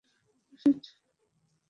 আহ, 0.53 0.57
sheet. 0.61 0.83